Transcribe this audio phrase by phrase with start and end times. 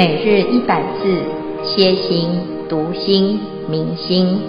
[0.00, 1.04] 每日一百字，
[1.62, 2.30] 歇心、
[2.70, 4.40] 读心、明心，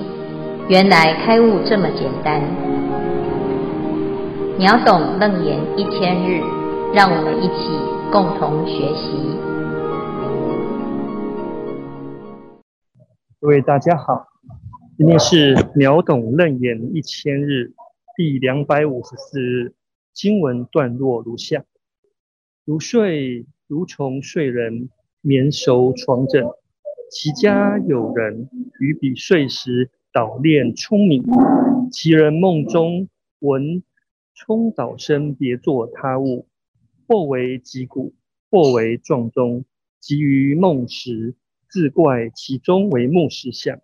[0.70, 2.40] 原来开悟这么简单。
[4.58, 6.40] 秒懂楞严一千日，
[6.94, 7.68] 让我们一起
[8.14, 9.12] 共同学习。
[13.42, 14.28] 各位大家好，
[14.97, 17.74] 今天是秒懂楞严一千日
[18.16, 19.74] 第两百五十四日，
[20.13, 21.66] 经文段落如下：
[22.63, 24.88] 如睡如虫睡人。
[25.24, 26.44] 眠熟床枕，
[27.12, 28.50] 其家有人
[28.80, 31.24] 于彼睡时捣练聪明，
[31.92, 33.08] 其人梦中
[33.38, 33.84] 闻
[34.34, 36.48] 冲捣声，别作他物，
[37.08, 38.16] 或为击鼓，
[38.50, 39.64] 或为撞钟，
[40.00, 41.36] 及于梦时，
[41.70, 43.80] 自怪其中为木石相。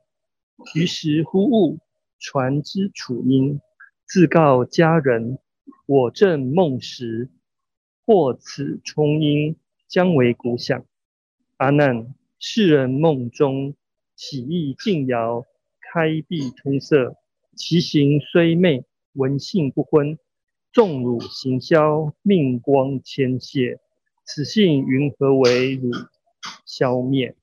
[0.73, 1.77] 于是忽悟
[2.17, 3.59] 传之楚音，
[4.07, 5.37] 自告家人：
[5.85, 7.29] 我正梦时，
[8.07, 9.55] 或此冲音，
[9.87, 10.83] 将为鼓响。
[11.57, 13.73] 阿难，是人梦中
[14.15, 15.43] 起意静摇，
[15.81, 17.15] 开闭通塞，
[17.55, 20.19] 其形虽昧，闻性不昏。
[20.71, 23.79] 纵汝行消，命光迁谢，
[24.23, 25.89] 此性云何为汝
[26.63, 27.35] 消灭？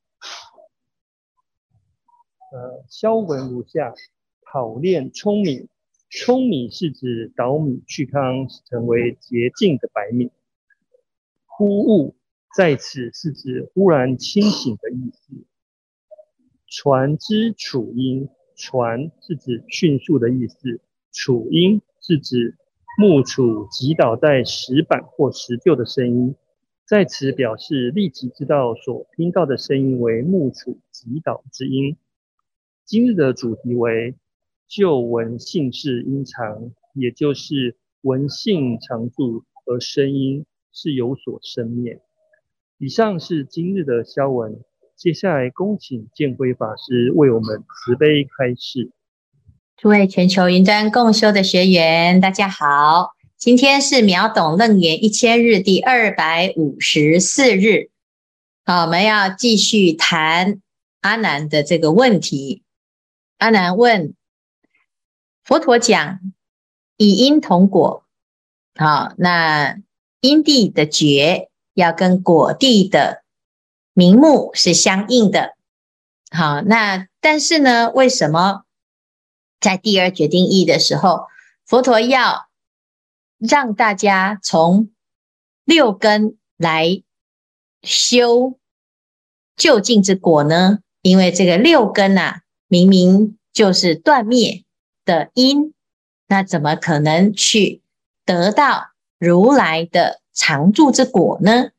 [2.53, 3.93] 呃，消文如下：
[4.53, 5.69] 捣练聪明，
[6.09, 10.31] 聪明是指捣米去糠，成为洁净的白米。
[11.47, 12.15] 忽物。
[12.57, 15.45] 在此是指忽然清醒的意思。
[16.69, 20.81] 传之处因，传是指迅速的意思，
[21.13, 22.57] 处因是指
[22.97, 26.37] 木杵击捣在石板或石臼的声音。
[26.87, 31.97] 在此表示立即知道所听到的声音为木杵击捣之音。
[32.85, 34.15] 今日的主题为
[34.69, 42.01] 旧闻性是因常，也就是闻性常住而声音是有所生灭。
[42.79, 44.61] 以上是今日的消文，
[44.97, 48.91] 接下来恭请见辉法师为我们慈悲开示。
[49.77, 57.91] 诸位全球云端共修的学员，大家好，今天是秒懂楞严一千日第二百五十四日，
[58.65, 60.61] 好，我们要继续谈
[61.01, 62.65] 阿难的这个问题。
[63.39, 64.15] 阿难问
[65.45, 66.19] 佛陀讲
[66.97, 68.05] 以因同果，
[68.75, 69.81] 好，那
[70.21, 71.51] 因地的觉。
[71.75, 73.23] 要跟果地的
[73.93, 75.55] 名目是相应的，
[76.31, 78.65] 好，那但是呢，为什么
[79.61, 81.27] 在第二决定义的时候，
[81.67, 82.49] 佛陀要
[83.39, 84.91] 让大家从
[85.65, 87.03] 六根来
[87.83, 88.59] 修
[89.57, 90.79] 究竟之果呢？
[91.03, 94.65] 因为这个六根啊，明明就是断灭
[95.05, 95.75] 的因，
[96.27, 97.83] 那怎么可能去
[98.25, 101.71] 得到如来的常住之果呢？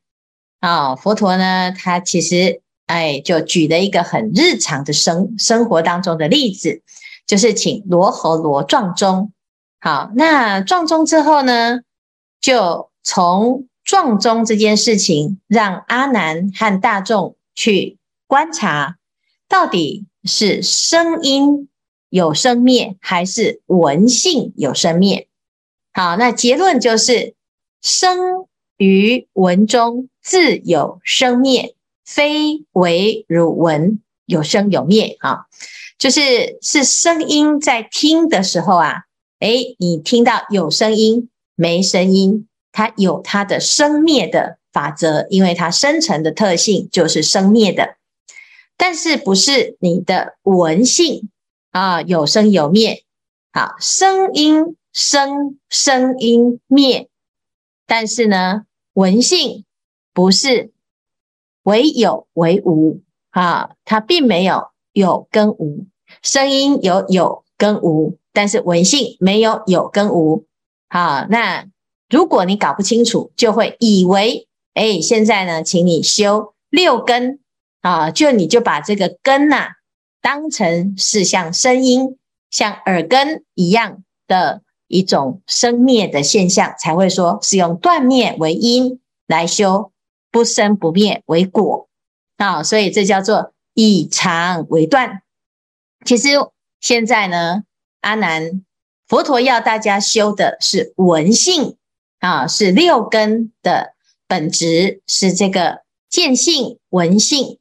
[0.60, 6.82] 啊、佛陀呢，他其实哎，就举了一个很日常的生生活当中的例子，
[7.26, 9.32] 就是请罗睺罗撞钟。
[9.78, 11.80] 好，那撞钟之后呢，
[12.40, 18.96] 就从撞钟这件事情，让阿难和大众去观察，
[19.48, 21.68] 到底是声音
[22.08, 25.28] 有生灭，还是闻性有生灭？
[25.92, 27.35] 好，那结论就是
[27.86, 28.48] 生。
[28.78, 31.74] 于文中自有生灭，
[32.04, 35.46] 非为汝闻有生有灭啊！
[35.96, 39.04] 就是是声音在听的时候啊，
[39.40, 47.96] 诶，你听到有声音没声音，它有它的生灭的法则，因为它生成的特性就是生灭的。
[48.76, 51.30] 但是不是你的闻性
[51.70, 53.04] 啊，有生有灭，
[53.54, 57.08] 好，声音生，声音灭。
[57.86, 58.64] 但是呢，
[58.94, 59.64] 闻性
[60.12, 60.72] 不是
[61.62, 65.86] 唯有唯无啊，它并没有有跟无。
[66.22, 70.46] 声音有有跟无，但是闻性没有有跟无。
[70.88, 71.66] 好，那
[72.08, 77.40] 如果你搞不清楚，就会以为，哎，现在呢，请你修六根
[77.82, 79.74] 啊，就你就把这个根呐、
[80.20, 82.18] 当成是像声音、
[82.50, 84.62] 像耳根一样的。
[84.88, 89.92] 一种生灭的现象，才会说是用断灭为因来修
[90.30, 91.88] 不生不灭为果
[92.36, 95.22] 啊，所以这叫做以常为断。
[96.04, 96.28] 其实
[96.80, 97.64] 现在呢，
[98.00, 98.64] 阿难
[99.08, 101.76] 佛陀要大家修的是闻性
[102.20, 103.94] 啊，是六根的
[104.28, 107.58] 本质，是这个见性闻性，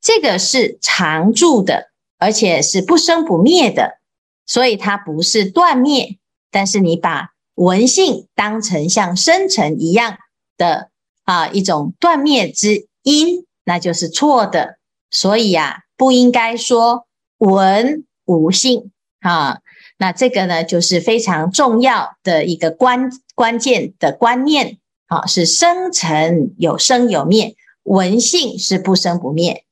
[0.00, 3.98] 这个是常住的，而且是不生不灭的，
[4.46, 6.18] 所以它不是断灭。
[6.50, 10.18] 但是你把文性当成像生成一样
[10.56, 10.90] 的
[11.24, 14.78] 啊一种断灭之因那就是错的。
[15.10, 17.06] 所以呀、啊，不应该说
[17.38, 19.58] 文无性啊。
[19.98, 29.64] 那这个呢，就是非常重要的一个关关键的观念啊，是生成有生有灭，文性是不生不灭。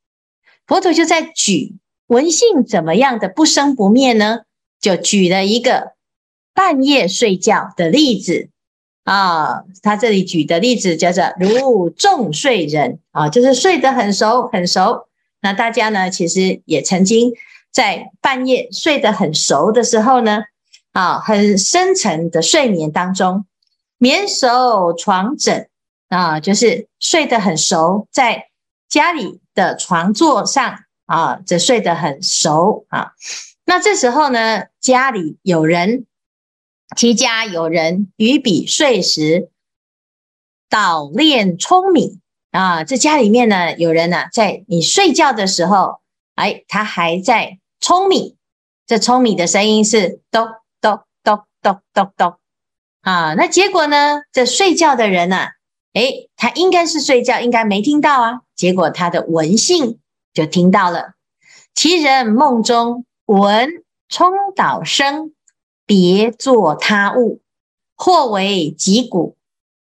[0.67, 1.77] 佛陀就在举
[2.09, 4.41] 文性怎么样的不生不灭呢？
[4.81, 5.93] 就举了一个
[6.59, 8.49] 半夜睡觉的例子。
[9.05, 15.07] 啊，他这里举的例子叫做如众睡人啊，就是睡得很熟很熟。
[15.41, 17.33] 那大家呢，其实也曾经
[17.73, 20.43] 在半夜睡得很熟的时候呢，
[20.93, 23.47] 啊，很深沉的睡眠当中，
[23.99, 25.69] 眠熟床枕
[26.09, 28.49] 啊，就是睡得很熟，在
[28.91, 33.13] 家里的床座上啊，这睡得很熟啊。
[33.65, 36.05] 那这时候呢，家里有人。
[36.97, 39.51] 其家有人于彼睡时，
[40.71, 42.19] 捣炼舂米
[42.51, 42.83] 啊！
[42.83, 46.01] 这家里面呢，有人呢、啊，在你睡觉的时候，
[46.35, 48.37] 哎，他还在舂米。
[48.87, 50.49] 这舂米的声音是咚
[50.81, 52.35] 咚咚咚咚咚
[53.03, 53.35] 啊！
[53.35, 55.51] 那结果呢，这睡觉的人呢、啊，
[55.93, 58.41] 哎，他应该是睡觉，应该没听到啊。
[58.57, 60.01] 结果他的闻性
[60.33, 61.13] 就听到了，
[61.75, 65.35] 其人梦中闻冲捣声。
[65.89, 67.41] 别作他物，
[67.97, 69.39] 或为击鼓，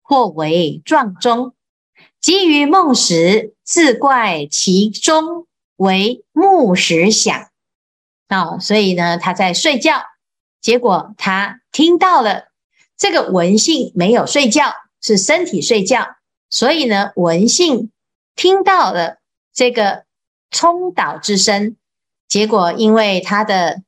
[0.02, 1.54] 或为撞钟。
[2.20, 5.46] 及于梦时，自怪其钟
[5.76, 7.48] 为木石响。
[8.26, 10.02] 啊，所以呢，他在睡觉，
[10.60, 12.48] 结果他听到了
[12.96, 16.16] 这个文性没有睡觉，是身体睡觉，
[16.50, 17.92] 所以呢，文性
[18.34, 19.18] 听到了
[19.54, 20.02] 这个
[20.50, 21.76] 冲捣之声，
[22.26, 23.84] 结果因为他的。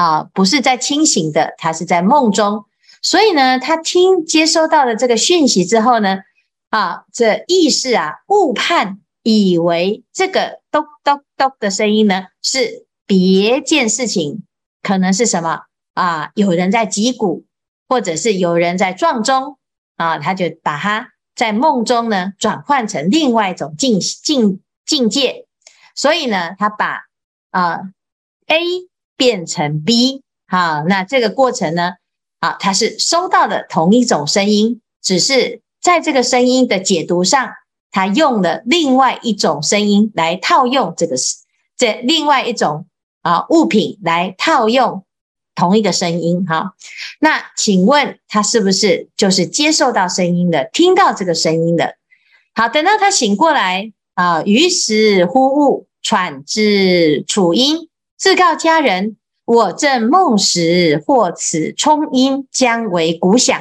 [0.00, 2.64] 啊，不是在清醒的，他是在梦中，
[3.02, 6.20] 所以呢，他听接收到了这个讯息之后呢，
[6.70, 14.42] 啊，这意识啊误判，以为这个咚咚咚的声音呢是别件事情，
[14.82, 16.30] 可能是什么啊？
[16.34, 17.44] 有人在击鼓，
[17.86, 19.58] 或者是有人在撞钟
[19.96, 25.44] 啊，他就把它在梦中呢转换成另外一种境境境界，
[25.94, 27.02] 所以呢，他把
[27.50, 27.80] 啊
[28.46, 28.88] A。
[29.20, 31.92] 变成 B，好，那这个过程呢？
[32.38, 37.50] 啊，它是收到的同一种声音，只是在这个声音的解读上，
[37.90, 41.16] 它用了另外一种声音来套用这个
[41.76, 42.86] 这另外一种
[43.20, 45.04] 啊物品来套用
[45.54, 46.46] 同一个声音。
[46.46, 46.72] 哈，
[47.18, 51.96] 那请问他是不是就是接受到声音的，听到这个声音的？
[52.54, 57.89] 好，等到他醒过来啊，于是忽悟，喘之楚音。
[58.20, 63.58] 自告家人：“我正梦时，或此冲音，将为鼓响。”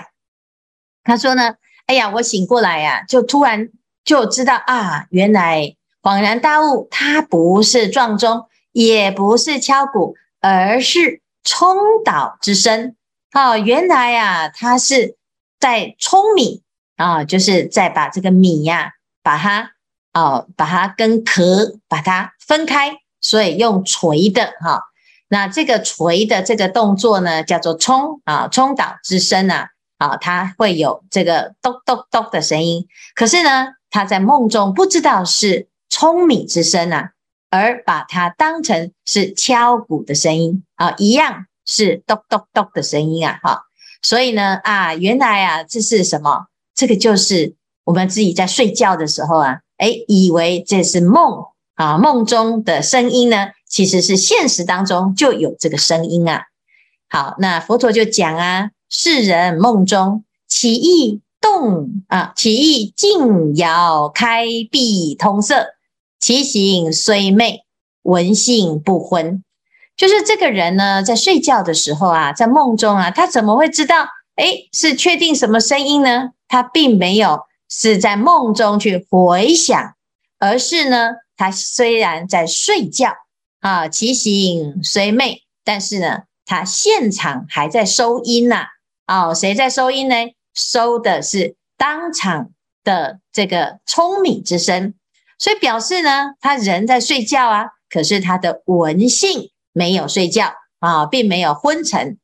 [1.02, 1.54] 他说呢
[1.88, 3.70] ：“哎呀，我醒过来呀、就突然
[4.04, 12.98] 就知道啊，原来恍然大悟，它不是撞钟，也不是敲鼓，而是冲捣之声。
[13.32, 15.16] 哦，原来呀，它是
[15.58, 16.64] 在舂米
[16.98, 18.92] 啊，就是在把这个米呀、
[19.24, 19.72] 把它
[20.14, 22.98] 哦，把它跟壳把它分开。”
[23.30, 24.82] 所以用锤的哈，
[25.28, 29.68] 那这个锤的这个动作呢，叫做冲啊，冲捣之声呐，
[30.00, 32.88] 啊，它会有这个咚咚咚的声音。
[33.14, 37.12] 可是呢，他在梦中不知道是舂米之声啊，
[37.52, 43.62] 而把它当成是敲鼓的声音啊，一样是咚咚咚的声音啊，哈。
[44.02, 46.48] 所以呢，啊，原来啊，这是什么？
[46.74, 51.46] 这个就是我们自己在睡觉的时候啊，哎，以为这是梦。
[51.80, 56.44] 啊，梦中的声音呢，其实是现实当中就有这个声音啊。
[57.08, 65.68] 好，那佛陀就讲啊，世人梦中起意动啊，起意静摇开闭通塞，
[66.20, 67.64] 其形虽昧，
[68.04, 69.42] 闻性不昏。
[69.96, 74.06] 就是这个人呢，在睡觉的时候啊，在梦中啊，他怎么会知道？
[74.36, 76.32] 诶，是确定什么声音呢？
[76.50, 79.94] 他并没有是在梦中去回想，
[80.40, 81.12] 而是呢。
[81.40, 83.14] 他虽然在睡觉
[83.62, 88.68] 啊，其形虽昧，但是呢，他现场还在收音呐、
[89.06, 89.30] 啊。
[89.30, 90.16] 哦，谁在收音呢？
[90.54, 92.50] 收的是当场
[92.84, 94.94] 的这个聪明之声，
[95.38, 102.18] 所以表示呢，他人在睡觉啊，可是他的闻性没有睡觉啊，并没有昏沉。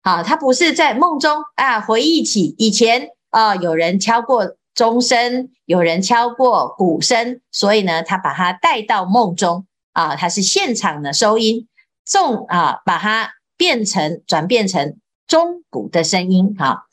[0.00, 4.56] 啊，他不是在梦中啊，回忆起以前啊，有人敲过。
[4.74, 11.68] 钟声，有人敲过鼓声，所以呢，他把它带到梦中啊，他是现场的收音，
[12.06, 16.56] 重啊，把它变成转变成钟鼓的声音。
[16.58, 16.86] 好，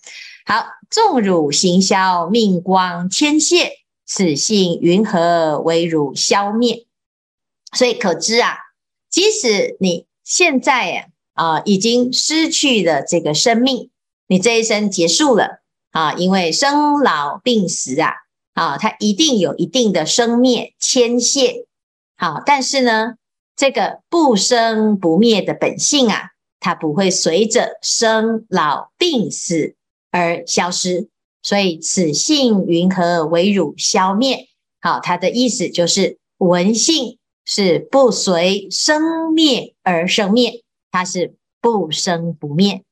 [0.46, 3.72] 好，众汝行销命光天谢，
[4.06, 6.86] 此性云何为汝消灭？
[7.74, 8.58] 所以可知啊，
[9.10, 13.90] 即使你现在呀啊、已经失去了这个生命，
[14.28, 15.59] 你这一生结束了
[15.92, 18.14] 啊，因为生老病死啊
[18.54, 21.66] 啊，它一定有一定的生灭牵线。
[22.18, 23.16] 好，但是呢，
[23.56, 29.76] 这个不生不灭的本性啊，它不会随着生老病死
[30.12, 31.10] 而消失。
[31.42, 34.50] 所以此性云何为汝消灭？
[34.82, 42.84] 好，它的意思就是文性是不随生灭而生灭，它是不生不灭。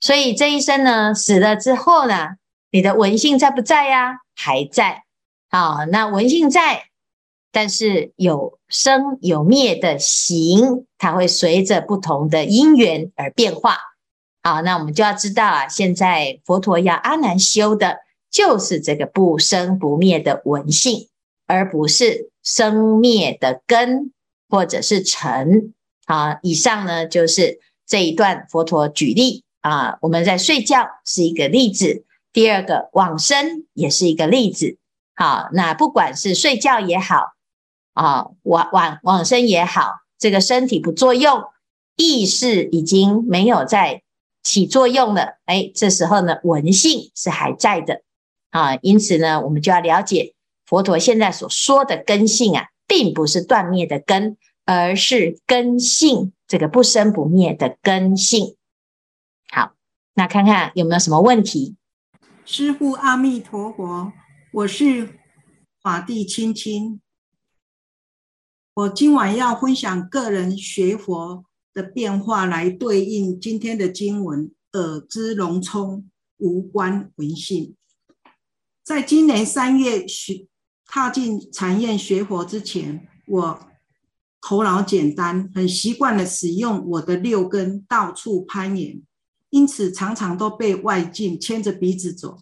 [0.00, 2.36] 所以这一生呢，死了之后呢，
[2.70, 5.04] 你的文性在不在呀、还在。
[5.50, 6.84] 好，那文性在，
[7.50, 13.78] 但是有生有灭的形，它会随着不同的因缘而变化。
[14.42, 17.98] 好，那我们就要知道啊，现在佛陀要阿难修的，
[18.30, 21.08] 就是这个不生不灭的文性，
[21.46, 24.12] 而不是生灭的根
[24.48, 25.74] 或者是尘。
[26.06, 34.78] 好，以上呢就是这一段佛陀举例啊，我们在睡觉是一个例子，第二个往生也是一个例子。
[35.14, 37.34] 好，那不管是睡觉也好
[37.92, 41.42] 啊，往往往生也好，这个身体不作用，
[41.96, 44.02] 意识已经没有在。
[44.44, 48.00] 起作用了，哎，这时候呢，文性是还在的
[48.48, 50.32] 啊，因此呢，我们就要了解
[50.64, 58.56] 佛陀现在所说的根性啊，并不是断灭的根，而是根性，这个不生不灭的根性。
[60.18, 61.76] 那看看有没有什么问题？
[62.44, 64.12] 师父阿弥陀佛，
[64.52, 65.16] 我是
[65.80, 67.00] 法地青青，
[68.74, 71.44] 我今晚要分享个人学佛。
[71.72, 77.76] 的变化来对应今天的经文，耳支聋聪无关闻性。
[78.82, 80.48] 在今年三月学
[80.84, 83.60] 踏进禅院学佛之前，我
[84.40, 89.00] 头脑简单，很习惯的使用我的六根到处攀岩，
[89.50, 92.38] 因此常常都被外境牵着鼻子走，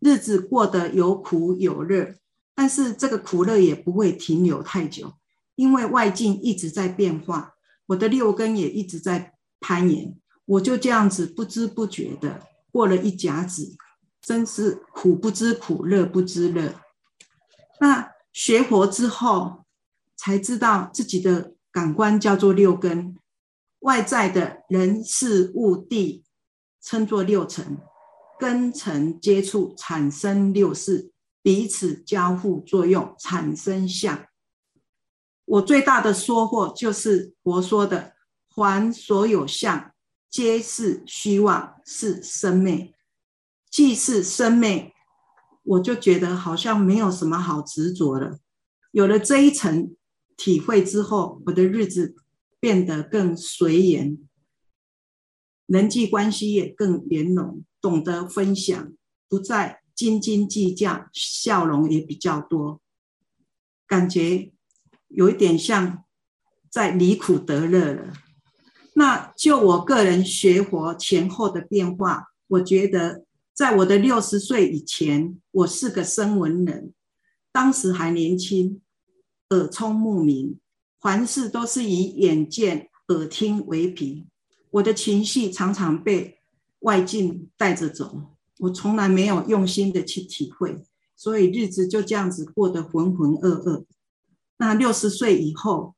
[0.00, 2.14] 日子过得有苦有乐，
[2.54, 5.14] 但是这个苦乐也不会停留太久，
[5.54, 7.54] 因为外境一直在变化。
[7.86, 12.40] 我的六根也一直在攀岩，我就这样子不知不觉的
[12.72, 13.76] 过了一甲子，
[14.22, 16.74] 真是苦不知苦，乐不知乐。
[17.80, 19.64] 那学佛之后，
[20.16, 23.16] 才知道自己的感官叫做六根，
[23.80, 26.23] 外在的人事物地
[26.84, 27.78] 称作六尘，
[28.38, 31.10] 根尘接触产生六识，
[31.42, 34.26] 彼此交互作用产生相。
[35.46, 38.12] 我最大的收获就是佛说的
[38.54, 39.92] “凡所有相，
[40.30, 42.94] 皆是虚妄，是生灭”。
[43.70, 44.92] 既是生灭，
[45.62, 48.38] 我就觉得好像没有什么好执着了。
[48.92, 49.96] 有了这一层
[50.36, 52.14] 体会之后，我的日子
[52.60, 54.16] 变得更随缘，
[55.66, 58.92] 人际关系也更圆融，懂得分享，
[59.28, 62.80] 不再斤斤计较，笑容也比较多，
[63.86, 64.50] 感觉。
[65.08, 66.02] 有一点像
[66.68, 68.12] 在离苦得乐了。
[68.94, 76.92] 那就我个人学佛前后的变化，我觉得在我的六十岁以前，我是个生闻人，
[77.52, 78.80] 当时还年轻，
[79.50, 80.58] 耳聪目明，
[81.00, 84.26] 凡事都是以眼见、耳听为凭。
[84.74, 86.40] 我的情绪常常被
[86.80, 93.84] 外境带着走，我从来没有用心的去体会，所以日子就这样子过得浑浑噩噩。
[94.56, 95.94] 那六十岁以后，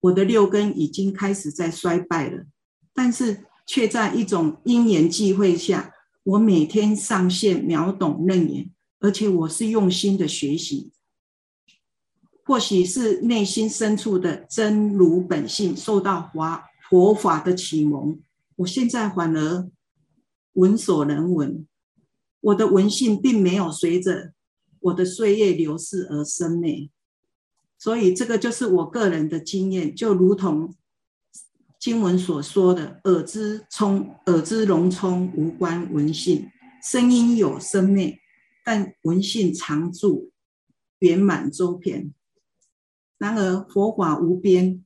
[0.00, 2.44] 我的六根已经开始在衰败了，
[2.94, 5.92] 但是却在一种因缘际会下，
[6.22, 10.92] 我每天上线秒懂楞严，而且我是用心的学习。
[12.44, 18.20] 或许是内心深处的真如本性受到华佛法的启蒙，
[18.56, 19.70] 我现在反而
[20.54, 21.64] 闻所能闻，
[22.40, 24.32] 我的闻性并没有随着
[24.80, 26.90] 我的岁月流逝而生灭。
[27.78, 30.74] 所以这个就是我个人的经验，就如同
[31.78, 36.50] 经文所说的“耳之聪，耳之聋聪，无关闻性”，
[36.82, 38.18] 声音有生灭，
[38.64, 40.32] 但闻性常住，
[40.98, 42.12] 圆满周遍。
[43.16, 44.84] 然而佛法无边，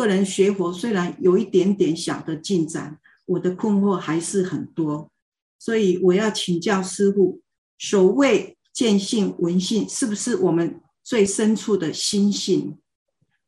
[0.00, 5.10] 个人学佛虽然有一点点小的进展，我的困惑还是很多，
[5.58, 7.42] 所以我要请教师父，
[7.78, 12.78] 所谓见性闻性，是不是我们最深处的心性，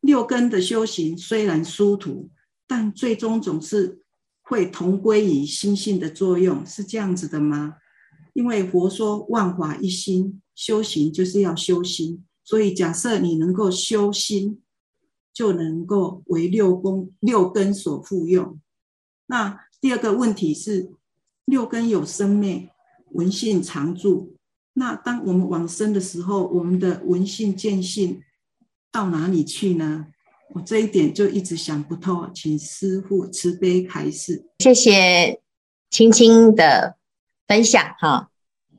[0.00, 2.28] 六根的修行虽然殊途，
[2.66, 4.02] 但最终总是
[4.42, 7.76] 会同归于心性的作用，是这样子的吗？
[8.34, 14.61] 因为佛说万法一心，修行就是要修心，所以假设你能够修心，
[15.32, 18.58] 就能够为六根六根所护用。
[19.26, 20.92] 那第二个问题是，
[21.44, 22.68] 六根有生灭，
[23.12, 24.36] 闻性常住。
[24.74, 28.22] 那当我们往生的时候，我们的闻性见性
[28.90, 30.06] 到哪里去呢？
[30.54, 34.44] 我这一点就一直想不透，请师父慈悲开示。
[34.58, 35.40] 谢谢
[35.90, 36.96] 青青的
[37.46, 38.28] 分享哈。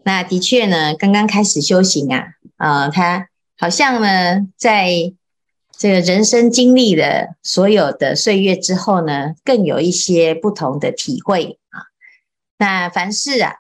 [0.04, 2.26] 那的确呢，刚刚开始修行啊，
[2.58, 5.14] 呃，他好像呢，在
[5.78, 11.92] 这个人生经历了所有的岁月之后呢，更有一些不同的体会啊。
[12.58, 13.56] 那凡事啊，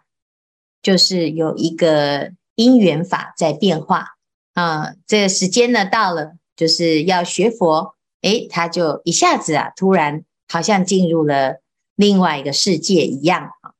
[0.82, 4.15] 就是有一个因缘法在变化
[4.53, 4.93] 啊。
[5.05, 11.62] 这个时间呢到了，就是要学佛，诶，他就一下子啊，突然好像进入了
[11.96, 13.74] 另外一个世界一样啊。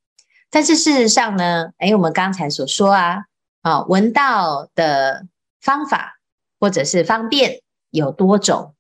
[0.50, 3.25] 但是事实上呢，诶，我们刚才所说啊，
[3.62, 5.28] 啊，闻道的
[5.62, 6.20] 方法
[6.60, 7.62] 或者是方便
[7.93, 8.73] 有多种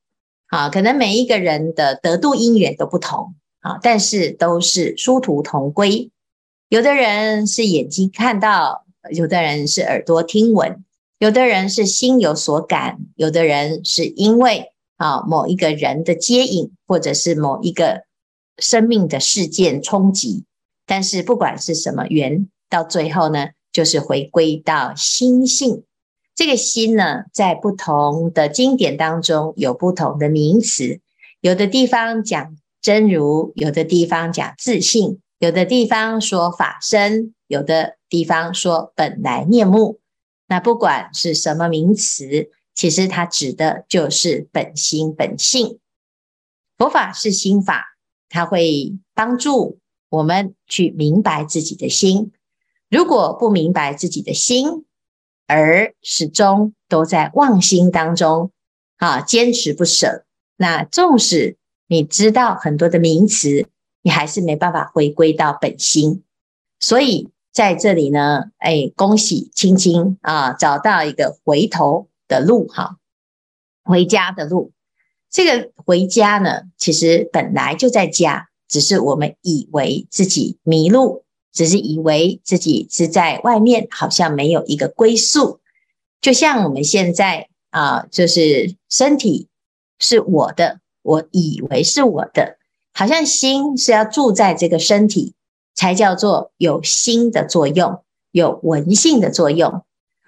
[0.47, 6.11] 啊，可能每一个人的得度因缘都不同啊，但是都是殊途同归。
[6.69, 10.83] 有的人是眼睛看到，有的人是耳朵听闻，
[11.19, 18.03] 有的人是心有所感，有的人是因为啊某一个人的接引，或者是某一个
[18.57, 20.45] 生命的事件冲击。
[20.87, 25.83] 但是不管是什么缘，到最后呢，就是回归到心性。
[26.35, 30.99] 这个心呢，在不同的经典当中有不同的名词，
[31.41, 35.19] 有的地方讲真如，有的地方讲自信。
[35.39, 39.99] 有的地方说法身，有的地方说本来面目。
[40.47, 45.79] 那不管是什么名词，其实它指的就是本心本性。
[46.77, 47.97] 佛法是心法，
[48.29, 52.31] 它会帮助我们去明白自己的心。
[52.89, 54.85] 如果不明白自己的心，
[55.47, 58.51] 而始终都在妄心当中
[58.97, 60.25] 啊，坚持不舍，
[60.57, 63.67] 那纵使你知道很多的名词。
[64.05, 66.23] 你还是没办法回归到本心，
[66.77, 72.97] 所以在这里呢，哎，恭喜青青啊，找到一个回头的路哈，
[73.81, 74.73] 回家的路。
[75.29, 81.22] 这个回家呢，其实本来就在家，只是我们以为自己迷路，
[81.53, 85.59] 只是以为自己是在外面，好像没有一个归宿。
[86.19, 89.47] 就像我们现在啊，就是身体
[89.99, 92.57] 是我的，我以为是我的。
[92.93, 95.33] 好像心是要住在这个身体，
[95.73, 99.83] 才叫做有心的作用，有文性的作用。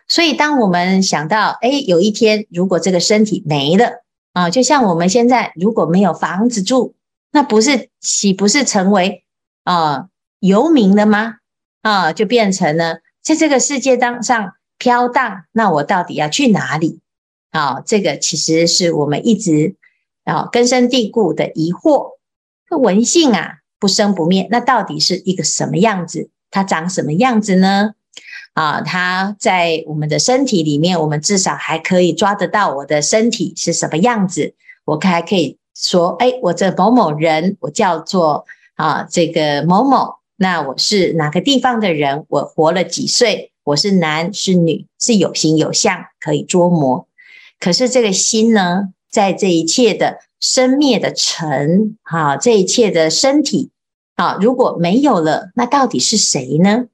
[0.07, 6.95] 所以，当我们想到，哎，有一天如果这个身体没了啊，就像我们现在如果没有房子住，
[7.31, 9.23] 那不是岂不是成为
[9.63, 10.09] 啊
[10.45, 11.35] 游民了吗？
[11.81, 15.43] 啊，就变成了在这个世界当上飘荡。
[15.51, 16.99] 那我到底要去哪里？
[17.51, 19.75] 啊，这个其实是我们一直
[20.23, 22.17] 啊根深蒂固的疑惑。
[22.69, 26.29] 这文性啊，不生不灭，那到底是一个什么样子？
[26.51, 27.93] 它长什么样子呢？
[28.53, 34.53] 啊，它在我们的身体里面，我们至少还可以抓得到我的身体是什么样子。
[34.85, 42.25] 我还可以说，哎，我这某某人，我叫做啊这个某某，那我是哪个地方的人？
[42.29, 43.51] 我活了几岁？
[43.63, 44.85] 我是男是女？
[44.99, 47.07] 是有形有相可以捉摸。
[47.59, 50.19] 可是这个心呢，在这一切的。
[50.41, 53.71] 生灭的尘，哈，这一切的身体，
[54.15, 56.85] 啊，如果没有了，那到底是谁呢？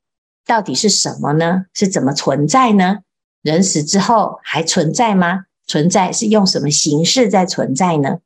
[0.45, 1.65] 到底是什么呢？
[1.73, 2.99] 是怎么存在呢？
[3.41, 5.45] 人死之后还存在吗？
[5.67, 8.19] 存在是用什么形式在存在呢？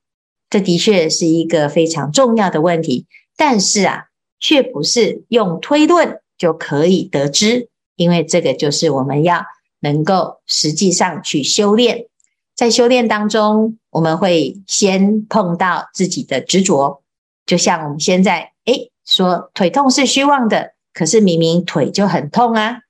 [0.47, 4.03] 这的确是一个非常重要的问题，但是啊，
[4.45, 9.43] 却不是用推论就可以得知，因为这个就是我们要
[9.79, 12.05] 能够实际上去修炼。
[12.53, 17.01] 在修炼当中，我们会先碰到自己的执着，
[17.47, 22.81] 就像我们现在诶说腿痛是虚妄的，可是明明腿就很痛啊；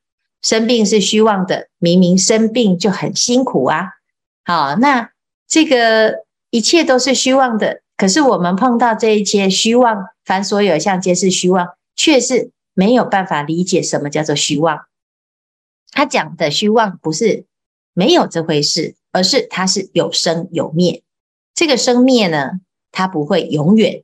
[0.42, 3.92] 生病是虚妄的，明明生病就很辛苦啊。
[4.44, 5.10] 好，那
[5.48, 14.86] 这个一切都是虚妄的，可是我们碰到这一切虚妄，凡所有相皆是虚妄，却是没有办法理解什么叫做虚妄。
[15.92, 17.46] 他讲的虚妄不是
[17.94, 18.96] 没有这回事。
[19.16, 21.02] 而是它是有生有灭，
[21.54, 22.60] 这个生灭呢，
[22.92, 24.04] 它不会永远。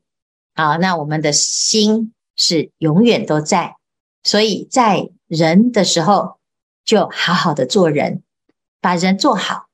[0.56, 3.76] 好，那我们的心是永远都在，
[4.24, 6.38] 所以在人的时候
[6.86, 8.24] 就好好的做人，
[8.80, 9.66] 把人做好。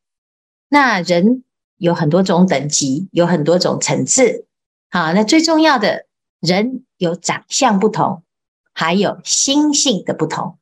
[0.70, 1.44] 那人
[1.78, 4.46] 有很多种等级，有很多种层次。
[4.90, 6.06] 好，那最重要的
[6.40, 8.24] 人有长相不同，
[8.74, 10.58] 还有心性的不同。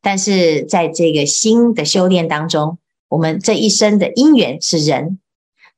[0.00, 5.18] 但是在这个心的修炼当中，我们这一生的因缘是人，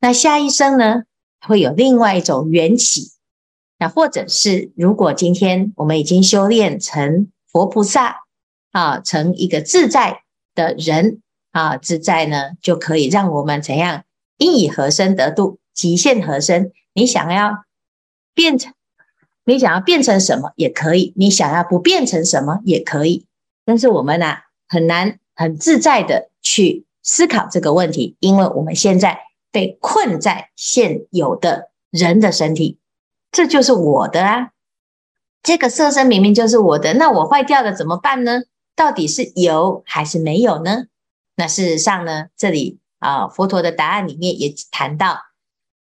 [0.00, 1.04] 那下一生呢，
[1.40, 3.12] 会有另外一种缘起。
[3.78, 8.24] 那或者是如果今天我们已经修炼成佛菩萨
[8.72, 10.22] 啊，成一个自在
[10.54, 11.20] 的人
[11.52, 14.02] 啊，自在呢就可以让我们怎样？
[14.38, 15.58] 应以何身得度？
[15.72, 16.72] 极限何身？
[16.94, 17.64] 你想要
[18.34, 18.72] 变成，
[19.44, 23.26] 你想要变成什么也可以，你想要不变成什么也可以。
[23.66, 29.18] 但是我们呢、啊，很难很自在的去思考这个问题，因为我们现在
[29.52, 32.78] 被困在现有的人的身体，
[33.30, 34.52] 这就是我的啊。
[35.42, 38.44] 这个色身明明就是我的，那我坏掉了怎么办呢？
[38.74, 40.86] 到底是有还是没有呢？
[41.36, 42.78] 那事实上呢，这里。
[42.98, 45.18] 啊，佛陀的答案里面也谈到，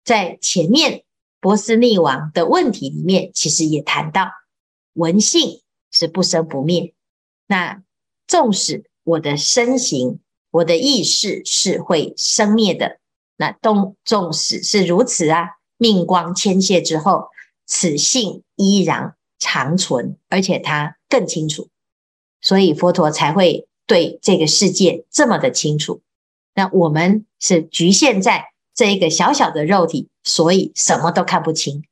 [0.04, 1.04] 在前面
[1.40, 4.30] 波斯匿王的问题里面，其实也谈到
[4.94, 6.94] 文性是不生不灭。
[7.48, 7.84] 那
[8.28, 10.20] 纵使我的身形、
[10.52, 13.00] 我的意识是会生灭的，
[13.38, 17.30] 那纵纵使是如此啊，命光迁谢之后，
[17.66, 21.68] 此性依然长存，而且它更清楚，
[22.40, 26.02] 所以佛陀才会对这个世界这么的清楚。
[26.54, 31.84] 那我们是局限在这一个小小的肉体，所以什么都看不清，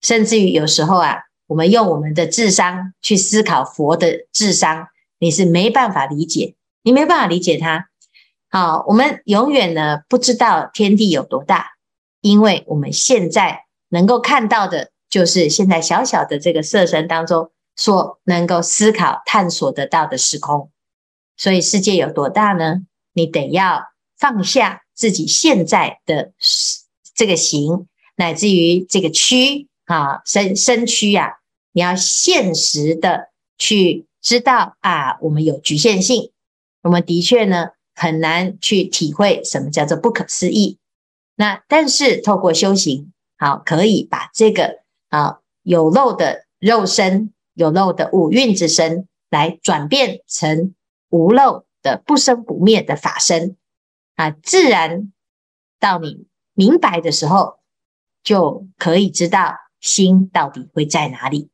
[0.00, 7.88] 甚至于有时候啊，我们用我们的智商去思考佛的智商，你是没办法理解，你没办法理解它。
[8.50, 11.72] 好，我们永远呢不知道天地有多大，
[12.22, 20.70] 因为我们现在能够看到的，就是现在小小的这个色身当中所能够思考探索得到的时空。
[21.36, 22.86] 所以世界有多大呢？
[23.12, 23.84] 你得要。
[24.18, 26.32] 放下自己现在的
[27.14, 31.38] 这个形，乃至于这个躯啊身身躯啊，
[31.72, 36.32] 你要现实的去知道啊，我们有局限性，
[36.82, 40.78] 我们的确呢很难去体会什么叫做不可思议。
[41.36, 50.74] 那但是透过修行，好可以把这个啊有漏的肉身、有漏的五蕴之身，来转变成
[51.10, 53.56] 无漏的不生不灭的法身。
[54.18, 55.12] 啊，自然
[55.78, 57.60] 到你明白的时候，
[58.24, 61.50] 就可以知道心到底会在哪里。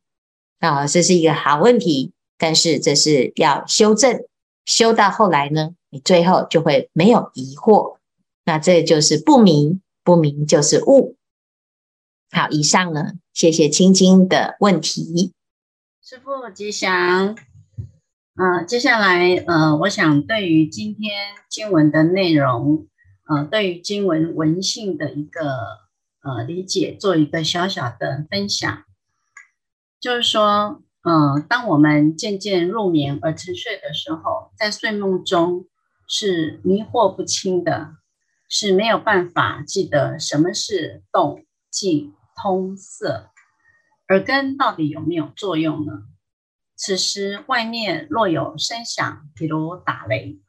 [0.61, 4.25] 啊，这是一个好问题，但是这是要修正，
[4.65, 7.99] 修到后来呢，你最后就会没有疑惑。
[8.47, 11.17] 那这就是不明，不明就是悟。
[12.31, 15.35] 好，以上呢，谢谢青青的问题。
[16.03, 17.37] 师父吉祥。
[18.37, 21.13] 呃，接下来，呃，我想对于今天
[21.49, 22.89] 经文的内容，
[23.29, 25.41] 呃，对于经文文性的一个
[26.21, 28.83] 呃理解，做一个小小的分享。
[30.01, 35.67] 就是说，呃，当我们渐渐入眠而沉睡的时候，在睡梦中
[36.09, 37.95] 是迷惑不清的，
[38.49, 43.31] 是没有办法记得什么是动、静、通、色，
[44.09, 46.03] 耳根到底有没有作用呢？
[46.77, 50.41] 此时外面若有声响，譬如打雷，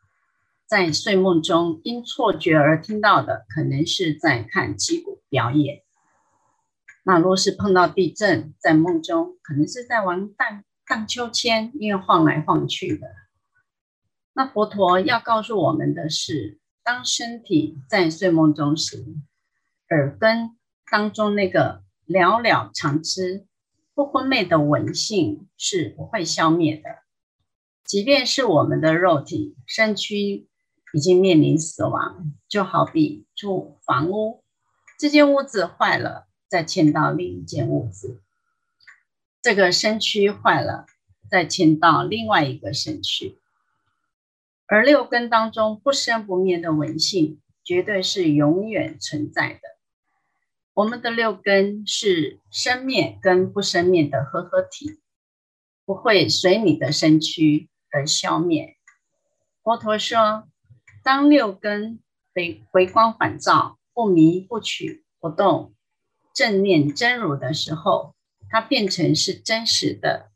[0.65, 5.83] 在睡梦中因错觉而听到的，可能是在看击鼓表演。
[7.03, 13.07] 那若是碰到地震，在梦中可能是在玩荡荡秋千，因为晃来晃去的。
[14.33, 19.05] 那佛陀要告诉我们的是，当身体在睡梦中时，
[19.89, 20.57] 耳根
[20.89, 23.45] 当中那个了了常知。
[23.95, 26.99] 不昏昧的闻性是不会消灭的，
[27.85, 30.49] 即便是我们的肉体身躯
[30.93, 34.43] 已经面临死亡，就好比住房屋，
[34.99, 38.19] 这间屋子坏了，再迁到另一间屋子；
[39.41, 40.87] 这个身躯坏了，
[41.29, 43.39] 再迁到另外一个身躯。
[44.67, 49.74] 而六根当中不生不灭的文性，绝对是永远存在的。
[50.75, 54.99] 我们的六根是生灭跟不生灭的合合体，
[55.85, 58.75] 不会随你的身躯而消灭。
[59.63, 60.49] 佛陀说，
[61.01, 62.01] 当六根
[62.33, 65.73] 回回光返照，不迷不取不动，
[66.33, 68.13] 正念真如的时候，
[68.49, 70.29] 它变成是真实的。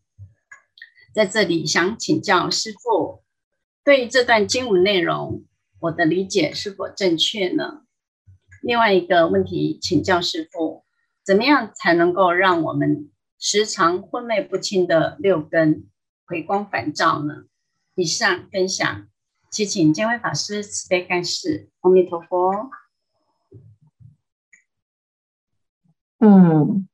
[1.13, 3.25] 在这里想请教师父，
[3.84, 5.43] 对于这段经文内容，
[5.82, 7.82] 我的理解是否正确呢？
[8.69, 10.84] 另外一个问题，请教师父，
[11.25, 15.88] 怎么样才能够让我们时常昏昧不清的六根
[16.27, 17.45] 回光返照呢？
[17.95, 19.08] 以上分享，
[19.49, 21.71] 祈请见辉法师慈悲开示。
[21.79, 22.69] 阿弥陀佛。
[26.19, 26.88] 嗯，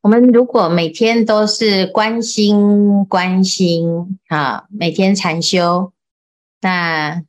[0.00, 5.92] 我们如果每天都是关心关心啊，每天禅修
[6.60, 7.22] 那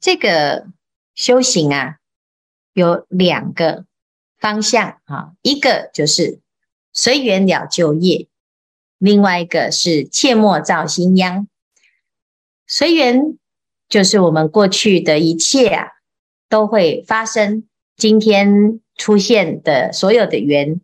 [0.00, 0.68] 这个
[1.14, 1.98] 修行啊，
[2.74, 3.86] 有两个
[4.38, 6.40] 方向啊，一个就是
[6.92, 8.28] 随缘了就业，
[8.98, 11.48] 另外一个是切莫造新殃。
[12.66, 13.38] 随缘
[13.88, 15.88] 就是我们过去的一切啊，
[16.48, 17.64] 都会发生。
[17.96, 20.80] 今天出现的所有的缘，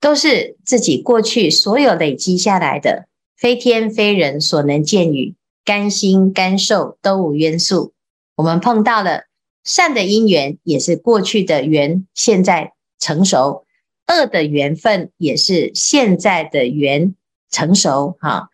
[0.00, 5.34] 都是自己过去所有累积下来的，非天非人所能见与，
[5.64, 7.92] 甘心甘受都无冤素。
[8.36, 9.24] 我们碰到了
[9.66, 13.64] 善的因缘，也是过去的缘，现在成熟；
[14.06, 17.14] 恶的缘分也是现在的缘
[17.50, 18.16] 成熟。
[18.20, 18.48] 哈，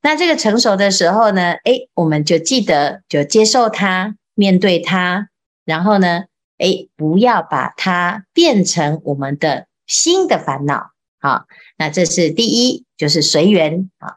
[0.00, 5.28] 那这个成熟的时候呢，诶，我们就记得就接受它，面对它，
[5.64, 6.26] 然后呢，
[6.58, 10.92] 诶，不要把它变成我们的新的烦恼。
[11.20, 11.46] 好，
[11.76, 14.14] 那这是第一，就是随缘啊。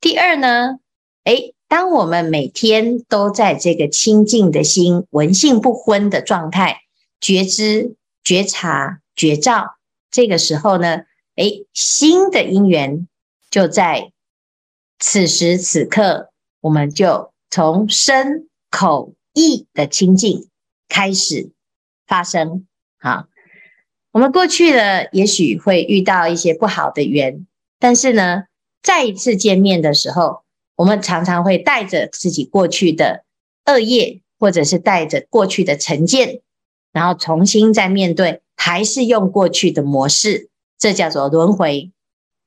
[0.00, 0.78] 第二呢，
[1.24, 6.80] 诶，当我们每天都在这个清净的心、闻性不昏的状态，
[7.20, 9.76] 觉知、觉察、觉照，
[10.10, 11.02] 这个时候呢，
[11.36, 13.06] 诶，新的因缘
[13.50, 14.12] 就在
[14.98, 20.48] 此时此刻，我们就从身口意的清净
[20.88, 21.50] 开始
[22.06, 22.66] 发生。
[22.98, 23.26] 好。
[24.10, 27.46] 我们过去呢，也许会遇到一些不好的缘，
[27.78, 28.44] 但是呢，
[28.82, 30.42] 再一次见面的时候，
[30.78, 33.24] 我们常常会带着自己过去的
[33.66, 36.40] 恶业，或者是带着过去的成见，
[36.92, 41.90] 然后重新再面对，还是用过去的模式，这叫做轮回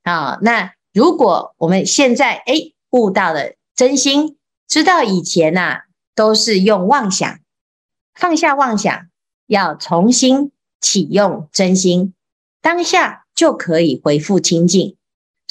[0.03, 0.39] 啊。
[0.41, 5.81] 那如果我们现在诶悟到了真心，知道以前呐、啊、
[6.15, 7.39] 都是用妄想，
[8.15, 9.07] 放下妄想，
[9.47, 10.51] 要重新。
[10.83, 12.15] 启用真心，
[12.59, 14.97] 当下就可以恢复清净。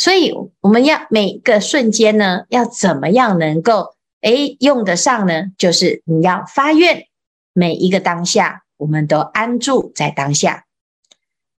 [0.01, 0.33] 所以
[0.63, 5.53] 我们要每个瞬间呢，要怎么样能够诶用得上呢？
[5.59, 7.07] 就是你要发愿，
[7.53, 10.65] 每一个当下，我们都安住在当下。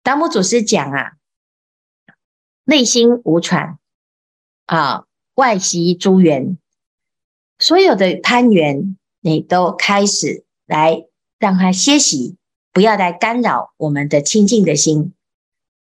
[0.01, 1.12] 达摩祖师讲啊，
[2.63, 3.77] 内心无喘
[4.65, 6.58] 啊，外息诸缘，
[7.60, 11.06] 所有的攀缘，你都开始来
[11.38, 12.38] 让它歇息。
[12.73, 15.13] 不要来干扰我们的清净的心，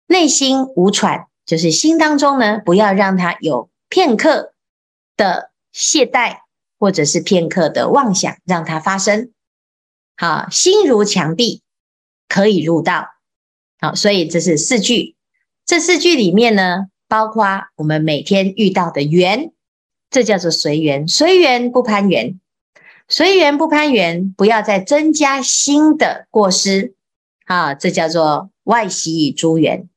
[0.09, 4.53] 内心无喘，就是心当中呢，不要让它有片刻
[5.17, 6.39] 的懈怠，
[6.79, 9.33] 或者是片刻的妄想，让它发生。
[10.17, 11.63] 好，心如墙壁，
[12.29, 13.09] 可以入道。
[13.81, 15.17] 好，所以这是四句。
[15.67, 17.45] 这四句里面呢，包括
[17.77, 19.53] 我们每天遇到的缘，
[20.11, 22.39] 这叫做随缘，随缘不攀缘。
[23.09, 26.95] 随缘不攀缘，不要再增加新的过失
[27.45, 27.75] 啊！
[27.75, 29.89] 这叫做外息诸缘。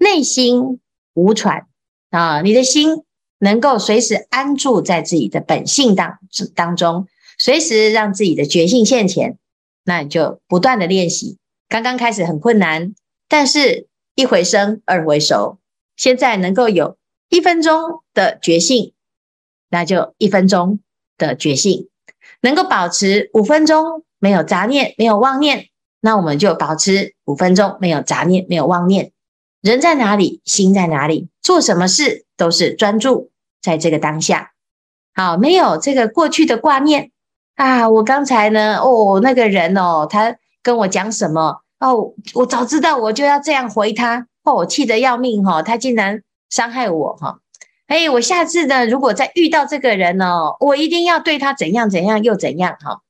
[0.00, 0.80] 内心
[1.12, 1.66] 无喘
[2.08, 3.04] 啊，你的心
[3.38, 6.18] 能够随时安住在自己的本性当
[6.54, 7.06] 当中，
[7.38, 9.36] 随时让自己的觉性现前，
[9.84, 11.36] 那你就不断的练习。
[11.68, 12.94] 刚刚开始很困难，
[13.28, 15.58] 但是一回生二回熟，
[15.96, 16.96] 现在能够有
[17.28, 18.94] 一分钟的觉性，
[19.68, 20.80] 那就一分钟
[21.18, 21.88] 的觉性。
[22.40, 25.68] 能够保持五分钟没有杂念、没有妄念，
[26.00, 29.12] 那我们就保持五分钟没有杂念、没有妄念。
[29.60, 34.52] 人在哪里，心在哪里，做什么事都是专注在这个当下。
[35.14, 37.10] 好，没有这个过去的挂念
[37.56, 37.88] 啊！
[37.88, 41.62] 我刚才呢，哦，那个人哦，他跟我讲什么？
[41.78, 44.26] 哦，我早知道我就要这样回他。
[44.44, 47.28] 哦，我气得要命哈、哦，他竟然伤害我哈。
[47.28, 47.38] 哦
[47.86, 53.00] 哎，我下次呢，如果再遇到这个人哦，我一定要对他怎样怎样又怎样哈。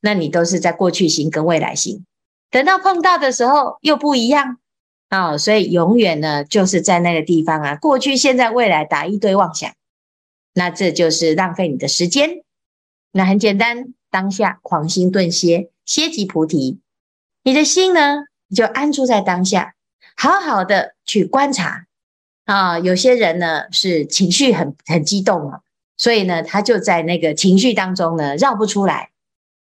[0.00, 2.06] 那你都是在过去心跟未来心，
[2.48, 4.58] 等到碰到的时候又不一样
[5.08, 5.36] 啊。
[5.38, 9.72] 所以永远呢，就是在那个地方啊，过去、现在、未来打一堆妄想，
[10.54, 12.42] 那这就是浪费你的时间。
[13.12, 16.80] 那很简单，当下狂心顿歇，歇即菩提。
[17.42, 19.74] 你的心呢，就安住在当下，
[20.16, 21.86] 好好的去观察。
[22.44, 25.60] 啊，有些人呢是情绪很很激动啊，
[25.96, 29.10] 所以呢，他就在那个情绪当中呢绕不出来。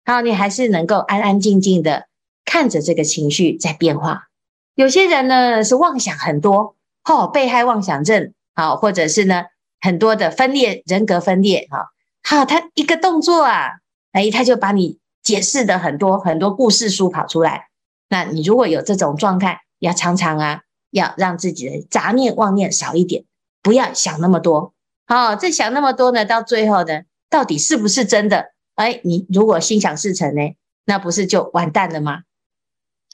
[0.05, 2.07] 好，你还是能够安安静静的
[2.45, 4.27] 看着这个情绪在变化。
[4.75, 9.45] 有些人呢是妄想很多，哦，被害妄想症，好，或者是呢
[9.81, 11.89] 很多的分裂人格分裂，哈，
[12.23, 13.79] 好，他一个动作啊，
[14.11, 17.69] 哎，他就把你解释的很多很多故事书跑出来。
[18.09, 20.61] 那你如果有这种状态，要常常啊。
[20.91, 23.25] 要让自己的杂念妄念少一点，
[23.61, 24.73] 不要想那么多。
[25.05, 28.53] 好、哦，这想那么多呢，到最后呢，到底是不是真的？
[28.75, 32.21] 哎，你如果心想事成呢，那不是就完蛋了吗？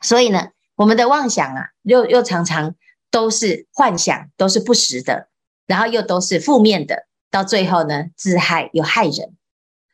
[0.03, 0.49] 所以呢，
[0.81, 2.73] 我们的妄想啊，又又常常
[3.11, 5.27] 都是幻想，都是不实的，
[5.67, 9.37] 然后又都是负面的，到最后呢，自害又害人。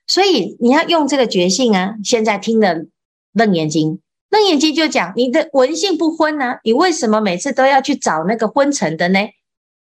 [0.08, 1.96] 所以你要用这个觉性啊。
[2.06, 2.76] 现在听了
[3.34, 3.90] 《楞严经》，
[4.30, 9.20] 《楞严经》就讲你的闻性不昏啊，你为什么每次都要去找那个昏沉的呢？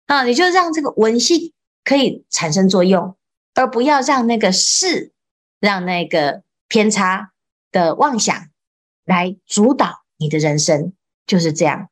[0.07, 1.53] 啊，你就让这个闻性
[1.85, 3.15] 可以产生作用，
[3.53, 5.13] 而不要让那个事，
[5.61, 7.31] 让那个偏差
[7.71, 8.35] 的妄想
[9.05, 10.93] 来主导你的人生，
[11.25, 11.89] 就是这样。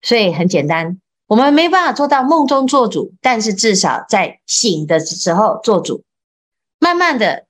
[0.00, 0.98] 所以很简单。
[1.26, 6.04] 我们没办法做到梦中做主，但是至少在醒的时候做主。
[6.78, 7.46] 慢慢的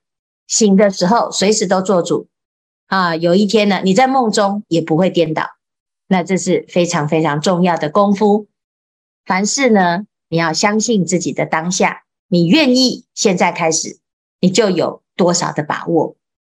[0.47, 2.27] 醒的时候，随时都做主
[2.87, 3.15] 啊！
[3.15, 5.51] 有一天呢，你在梦中也不会颠倒。
[6.07, 8.47] 那这是非常非常重要的功夫。
[9.25, 13.99] 凡事呢，你要相信自己的当下，你愿意现在开始，
[14.39, 16.15] 你就有多少的把握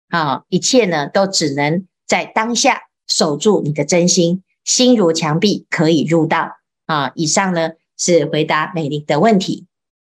[0.07, 0.43] 啊！
[0.47, 6.57] 一切呢，都只能在当下守住你的真心，心如墙壁，可以入道。
[6.85, 9.65] 啊，以上呢是回答美玲的问题。